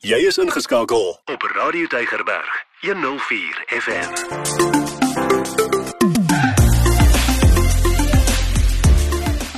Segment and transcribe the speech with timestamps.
[0.00, 4.12] Jy is ingeskakel op Radio Tygerberg 104 FM.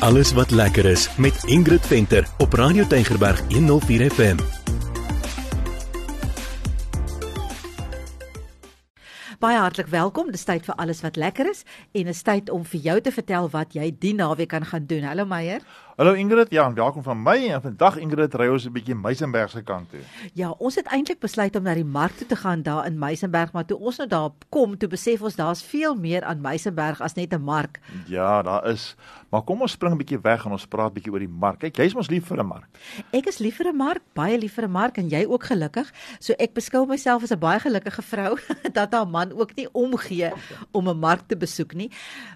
[0.00, 4.36] Alles wat lekker is met Ingrid Venter op Radio Tygerberg 104 FM.
[9.42, 10.28] Baie hartlik welkom.
[10.30, 11.64] Dis tyd vir alles wat lekker is
[11.98, 15.02] en is tyd om vir jou te vertel wat jy die naweek kan gaan doen.
[15.02, 15.64] Hallo Meyer.
[15.92, 17.34] Hallo Ingrid, ja, en welkom van my.
[17.52, 20.00] En vandag Ingrid ry ons 'n bietjie Meisenberg se kant toe.
[20.32, 23.52] Ja, ons het eintlik besluit om na die mark toe te gaan daar in Meisenberg,
[23.52, 27.14] maar toe ons nou daar kom, toe besef ons daar's veel meer aan Meisenberg as
[27.14, 27.80] net 'n mark.
[28.06, 28.96] Ja, daar is.
[29.30, 31.58] Maar kom ons spring 'n bietjie weg en ons praat bietjie oor die mark.
[31.58, 32.68] Kyk, jy's mos lief vir 'n mark.
[33.12, 35.92] Ek is lief vir 'n mark, baie lief vir 'n mark en jy ook gelukkig.
[36.20, 38.38] So ek beskou myself as 'n baie gelukkige vrou
[38.72, 40.32] dat haar man ook nie omgee
[40.70, 41.90] om 'n mark te besoek nie.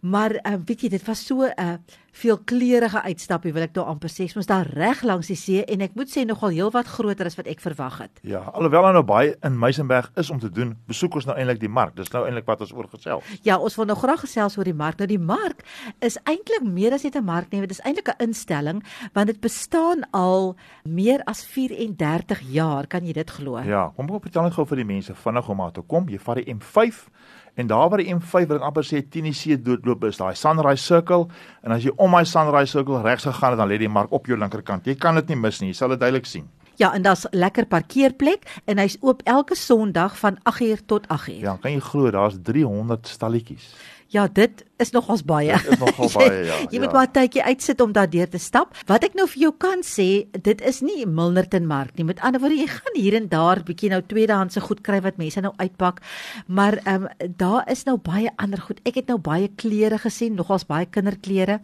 [0.00, 1.76] Maar uh, weet jy, dit was so 'n uh,
[2.12, 4.28] veelkleurige uitstappie wil ek daar amper sê.
[4.36, 7.48] Ons daar reg langs die see en ek moet sê nogal heelwat groter as wat
[7.50, 8.20] ek verwag het.
[8.28, 11.72] Ja, alhoewel nou baie in Meisenberg is om te doen, besoek ons nou eintlik die
[11.72, 11.96] mark.
[11.96, 13.24] Dis nou eintlik wat ons oor gesels.
[13.46, 15.00] Ja, ons wil nou graag gesels oor die mark.
[15.00, 15.64] Nou die mark
[16.04, 18.82] is eintlik meer as net 'n mark nie, dit is eintlik 'n instelling
[19.14, 23.58] want dit bestaan al meer as 34 jaar, kan jy dit glo?
[23.58, 26.08] Ja, kom op, vertel net gou vir die mense vinnig om maar te kom.
[26.08, 27.08] Jy vat die M5
[27.54, 31.26] En daar waar die M5 wat ek amper sê Tennessee doodloop is, daai Sunrise Circle
[31.60, 34.26] en as jy om daai Sunrise Circle regs gegaan het dan lê die mark op
[34.26, 34.88] jou linkerkant.
[34.88, 35.72] Jy kan dit nie mis nie.
[35.74, 36.48] Jy sal dit duidelik sien.
[36.80, 41.42] Ja, en daar's lekker parkeerplek en hy's oop elke Sondag van 8uur tot 8uur.
[41.44, 43.68] Ja, kan jy glo daar's 300 stalletjies.
[44.12, 45.54] Ja, dit is nogals baie.
[45.62, 46.58] Dit is nogal baie, ja.
[46.70, 46.96] jy moet ja.
[46.96, 48.76] maar 'n tydjie uitsit om daardeur te stap.
[48.90, 52.06] Wat ek nou vir jou kan sê, dit is nie Milnerton mark nie.
[52.08, 55.40] Met ander woorde, jy gaan hier en daar bietjie nou tweedehandse goed kry wat mense
[55.40, 56.02] nou uitpak.
[56.46, 58.80] Maar ehm um, daar is nou baie ander goed.
[58.84, 61.60] Ek het nou baie klere gesien, nogals baie kinderklere.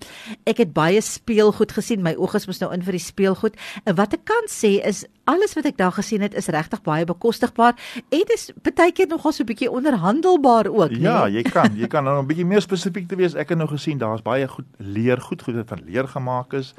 [0.46, 2.02] Ek het baie speelgoed gesien.
[2.02, 3.58] My oë is mos nou in vir die speelgoed.
[3.84, 7.04] En wat ek kan sê is alles wat ek daar gesien het is regtig baie
[7.08, 11.00] bekostigbaar en dit is baie keer nogal so 'n bietjie onderhandelbaar ook, nee.
[11.00, 13.34] Ja, jy kan, jy kan nou 'n bietjie meer spesifiek te wees.
[13.34, 16.74] Ek het nou gesien daar's baie goed leer, goed goed wat van leer gemaak is.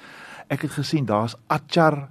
[0.48, 2.10] Ek het gesien daar's achar.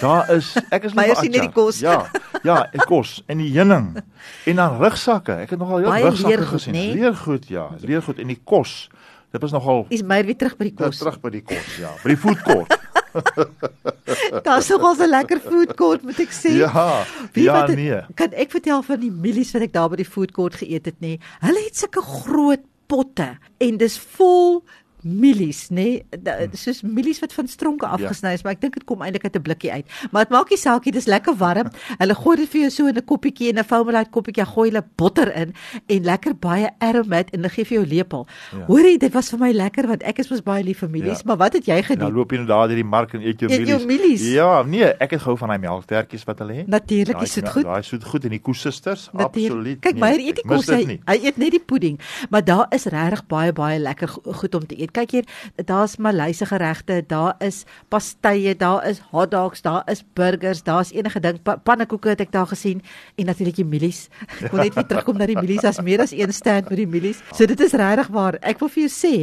[0.00, 1.80] Daar is ek is baie sien die kos.
[1.80, 2.06] Ja.
[2.42, 4.02] Ja, ek kos en die heuning
[4.46, 5.32] en dan rugsakke.
[5.32, 6.72] Ek het nogal heel rugsakke gesien.
[6.72, 6.94] Nee?
[6.94, 7.70] Leer goed, ja.
[7.80, 8.90] Leer goed en die kos.
[9.32, 10.98] Dit was nogal Is meer weer terug by die kos.
[10.98, 11.90] Terug by die kos, ja.
[12.02, 12.78] By die food court.
[14.46, 16.52] Daar's nogal 'n lekker food court moet ek sê.
[16.56, 17.04] Ja.
[17.32, 18.00] Wie ja, wat, nee.
[18.14, 21.00] Kan ek vertel van die mielies wat ek daar by die food court geëet het
[21.00, 21.18] nê?
[21.40, 24.62] Hulle het sulke groot potte en dis vol
[25.02, 26.02] mielies, nê?
[26.22, 27.96] Nee, soos mielies wat van stronke ja.
[27.96, 28.46] afgesny is, ja.
[28.46, 29.86] maar ek dink dit kom eintlik uit 'n blikkie uit.
[30.12, 31.70] Maar dit maak nie saak nie, dis lekker warm.
[32.02, 34.84] Hulle gooi dit vir jou so in 'n koppietjie en 'n foamelite koppietjie, gooi hulle
[34.96, 35.54] botter in
[35.86, 38.26] en lekker baie aromat en hulle gee vir jou lepel.
[38.52, 38.64] Ja.
[38.66, 41.26] Hoorie, dit was vir my lekker want ek is mos baie lief vir mielies, ja.
[41.26, 42.06] maar wat het jy gedoen?
[42.06, 43.68] Nou loop jy nou daar deur die mark en eet jou mielies.
[43.68, 44.22] Eet jou mielies.
[44.32, 46.66] Ja, nee, ek het gehou van daai melktertjies wat hulle het.
[46.68, 47.64] Natuurlik, is dit goed.
[47.64, 49.80] Daai soet goed en die koesusters, absoluut.
[49.80, 51.98] Kyk, nee, eet die kos, hy, hy eet net die pudding,
[52.30, 54.91] maar daar is regtig baie baie lekker goed om te eet.
[54.92, 55.28] Kyk hier,
[55.64, 61.40] daar's Maleise geregte, daar is pastye, daar is hotdogs, daar is burgers, daar's enige ding,
[61.42, 62.82] pa pannekoeke het ek daar gesien
[63.16, 64.08] en natuurlik die mielies.
[64.42, 66.86] Ek wil net weer terugkom na die mielies as meer as een stand met die
[66.86, 67.22] mielies.
[67.32, 68.36] So dit is regtig waar.
[68.42, 69.14] Ek wil vir jou sê,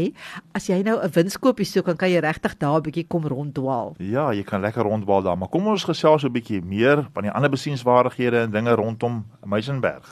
[0.58, 3.96] as jy nou 'n winskoopie soek, dan kan jy regtig daar 'n bietjie kom ronddwaal.
[4.00, 7.32] Ja, jy kan lekker rondwaal daar, maar kom ons gesels 'n bietjie meer van die
[7.32, 10.06] ander besienswaardighede en dinge rondom Meisenberg.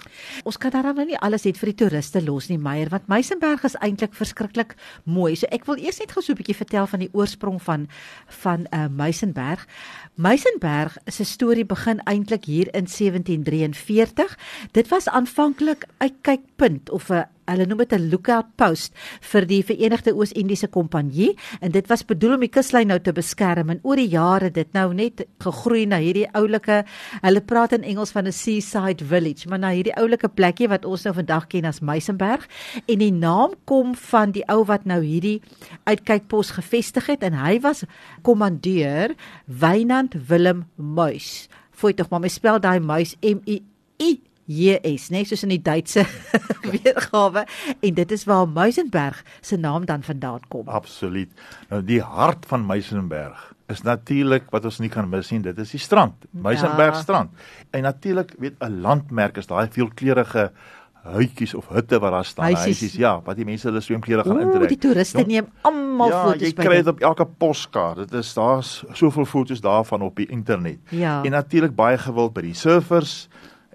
[0.43, 3.63] Ons kan daarom nou nie alles net vir die toeriste los nie, Meyer, want Meisenberg
[3.63, 4.75] is eintlik verskriklik
[5.05, 5.35] mooi.
[5.35, 7.87] So ek wil eers net gou so 'n bietjie vertel van die oorsprong van
[8.27, 9.67] van uh Meisenberg.
[10.15, 14.37] Meisenberg se storie begin eintlik hier in 1743.
[14.71, 19.63] Dit was aanvanklik 'n kykpunt of 'n hulle noem dit 'n lookout post vir die
[19.63, 23.69] Verenigde Oos-Indiese Kompanjie en dit was bedoel om die kuslyn nou te beskerm.
[23.69, 26.83] En oor die jare dit nou net gegroei na hierdie oulike
[27.21, 31.03] hulle praat in Engels van 'n seaside village maar na hierdie oulike plekkie wat ons
[31.03, 32.47] nou vandag ken as Meisenberg.
[32.87, 35.41] En die naam kom van die ou wat nou hierdie
[35.85, 37.23] uitkykpos gevestig het.
[37.23, 37.83] En hy was
[38.21, 39.15] kommandeur
[39.45, 41.47] Wynand Willem Muis.
[41.71, 43.59] Fooi tog maar my spel daai muis M U
[43.99, 46.05] I JS, net soos in die Duitse
[46.73, 47.43] weergawe
[47.83, 50.67] en dit is waar Muizenberg se naam dan vandaan kom.
[50.71, 51.31] Absoluut.
[51.69, 55.75] Nou die hart van Muizenberg is natuurlik wat ons nie kan mis nie, dit is
[55.75, 57.01] die strand, Muizenberg ja.
[57.03, 57.47] strand.
[57.75, 60.51] En natuurlik weet 'n landmerk is daai veelkleurige
[61.07, 64.67] huitjies of hutte wat daar staan, huisies ja, wat die mense hulle swemklere gaan intrek.
[64.67, 66.45] O, die toeriste neem almal ja, foto's by.
[66.45, 67.97] Ja, jy kry dit op elke poskaart.
[68.07, 70.79] Dit is daar's soveel foto's daarvan op die internet.
[70.89, 71.23] Ja.
[71.23, 73.27] En natuurlik baie gewild by die surfers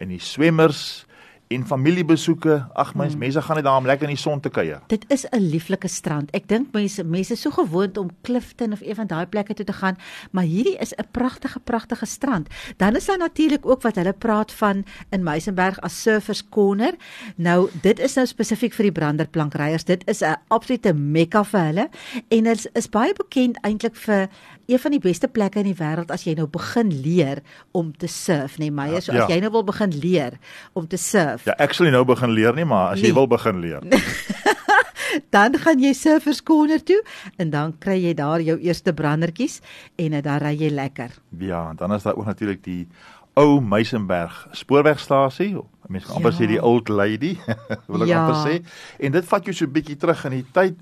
[0.02, 1.06] en die swemmers
[1.52, 2.54] en familiebesoeke.
[2.72, 3.18] Ag mens, mm.
[3.18, 4.80] mense gaan net daar om lekker in die son te kuier.
[4.92, 6.30] Dit is 'n lieflike strand.
[6.32, 9.64] Ek dink mense mense is so gewoond om Clifton of een van daai plekke toe
[9.64, 9.96] te gaan,
[10.30, 12.48] maar hierdie is 'n pragtige pragtige strand.
[12.76, 16.94] Dan is daar natuurlik ook wat hulle praat van in Meisenberg as Surfers Corner.
[17.36, 19.84] Nou, dit is nou spesifiek vir die branderplankryers.
[19.84, 21.88] Dit is 'n absolute mekka vir hulle
[22.28, 24.28] en dit is, is baie bekend eintlik vir
[24.66, 27.42] een van die beste plekke in die wêreld as jy nou begin leer
[27.72, 29.28] om te surf, nee, Meyer, so as ja.
[29.34, 30.38] jy nou wil begin leer
[30.72, 31.46] om te surf.
[31.48, 33.10] Ja, actually nou begin leer nie, maar as nee.
[33.10, 33.86] jy wil begin leer.
[35.36, 37.00] dan gaan jy Surfers Corner toe
[37.36, 39.60] en dan kry jy daar jou eerste brandertjies
[40.00, 41.16] en dan ry jy lekker.
[41.38, 42.86] Ja, en dan is daar ook natuurlik die
[43.34, 45.54] ou Meisenberg spoorwegstasie.
[45.88, 46.20] Mense kan ja.
[46.20, 47.34] amper sê die old lady,
[47.90, 48.22] wil ek ja.
[48.22, 48.60] amper sê.
[49.00, 50.76] En dit vat jou so 'n bietjie terug in die tyd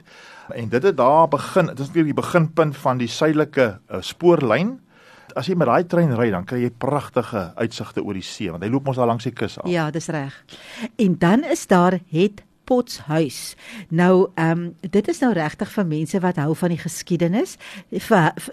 [0.52, 1.66] en dit het daar begin.
[1.66, 4.78] Dit is natuurlik die beginpunt van die suidelike uh, spoorlyn.
[5.38, 8.64] As jy met daai trein ry, dan kry jy pragtige uitsigte oor die see want
[8.66, 9.68] hy loop mos daar langs die kus af.
[9.70, 10.34] Ja, dis reg.
[10.98, 13.56] En dan is daar het Potshuis.
[13.88, 17.56] Nou, ehm um, dit is nou regtig vir mense wat hou van die geskiedenis.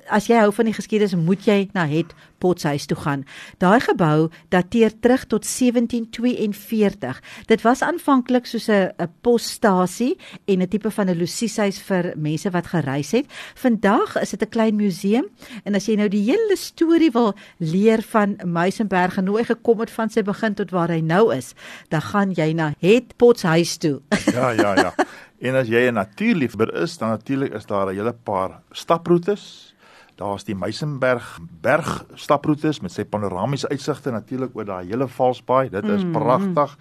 [0.10, 3.26] As jy hou van die geskiedenis, moet jy na het Potshuis toe gaan.
[3.62, 7.22] Daai gebou dateer terug tot 1742.
[7.46, 12.50] Dit was aanvanklik soos 'n 'n posstasie en 'n tipe van 'n losieshuis vir mense
[12.50, 13.26] wat gereis het.
[13.56, 15.26] Vandag is dit 'n klein museum
[15.64, 19.80] en as jy nou die hele storie wil leer van Meisenberg en hoe hy gekom
[19.80, 21.54] het van sy begin tot waar hy nou is,
[21.90, 24.02] dan gaan jy na het Potshuis toe.
[24.36, 24.94] Ja, ja, ja.
[25.40, 29.76] En as jy 'n natuurliefhebber is, dan natuurlik is daar 'n hele paar staproetes
[30.18, 35.70] Daar's die Meisenberg berg staproetes met sy panoramiese uitsigte natuurlik oor daai hele Valsbaai.
[35.70, 36.16] Dit is mm.
[36.16, 36.74] pragtig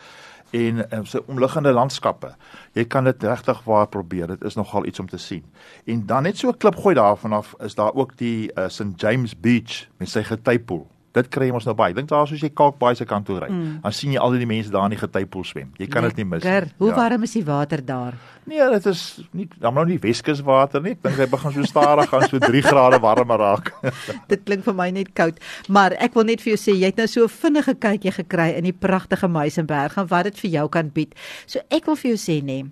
[0.56, 2.31] en, en sy omliggende landskappe.
[2.78, 4.32] Jy kan dit regtig waar probeer.
[4.32, 5.44] Dit is nogal iets om te sien.
[5.84, 8.96] En dan net so 'n klip gooi daarvan af is daar ook die uh, St
[8.96, 10.87] James Beach met sy getypool.
[11.17, 11.95] Dit kry ons nou baie.
[11.97, 13.81] Dink daar soos jy Kalkbaai se kant toe ry, mm.
[13.85, 15.73] dan sien jy al die mense daar in die getypool swem.
[15.81, 16.71] Jy kan dit nie mis nie.
[16.83, 16.97] Hoe ja.
[16.99, 18.19] warm is die water daar?
[18.47, 19.03] Nee, dit is
[19.35, 20.95] nie dan nou nie Weskus water nie.
[20.95, 23.73] Ek dink hy begin so stadig gaan so 3 grade warmer raak.
[24.33, 25.41] dit klink vir my net koud,
[25.73, 28.53] maar ek wil net vir jou sê jy het nou so 'n vinnige kykie gekry
[28.55, 31.15] in die pragtige Meisenberg en wat dit vir jou kan bied.
[31.47, 32.67] So ek wil vir jou sê nee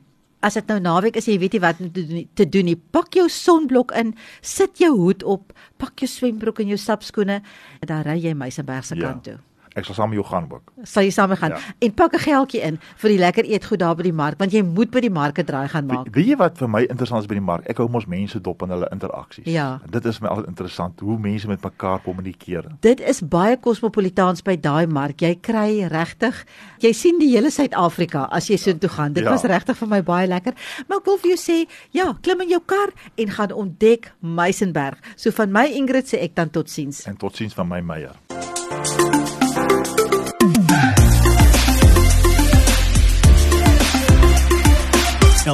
[0.45, 1.91] as dit nou naweek is jy weet jy wat om
[2.37, 4.13] te doen nie pak jou sonblok in
[4.43, 8.87] sit jou hoed op pak jou swembroek en jou stapskoene en dan ry jy Meisenberg
[8.87, 9.09] se ja.
[9.09, 9.39] kant toe
[9.75, 10.73] Ek sal saam met jou gaan ook.
[10.87, 11.57] Sal jy saam gaan?
[11.57, 11.59] Ja.
[11.83, 14.63] En pak 'n geldjie in vir die lekker eetgoed daar by die mark, want jy
[14.63, 16.07] moet by die marke draai gaan maak.
[16.15, 17.67] Weet jy wat vir my interessant is by die mark?
[17.67, 19.45] Ek hou mos mense dop in hulle interaksies.
[19.45, 19.81] Ja.
[19.91, 22.65] Dit is my altyd interessant hoe mense met mekaar kommunikeer.
[22.81, 25.21] Dit is baie kosmopolitaans by daai mark.
[25.21, 26.47] Jy kry regtig,
[26.79, 29.13] jy sien die hele Suid-Afrika as jy so toe gaan.
[29.13, 29.31] Dit ja.
[29.31, 30.55] was regtig vir my baie lekker.
[30.89, 34.99] Maar ek wil vir jou sê, ja, klim in jou kar en gaan ontdek Meisenberg.
[35.17, 37.07] So van my Ingrid sê ek dan totsiens.
[37.07, 38.15] En totsiens van my Meyer.